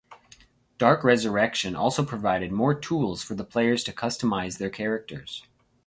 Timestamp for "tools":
2.73-3.21